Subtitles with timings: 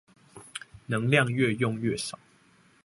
[0.87, 2.17] 能量愈用愈少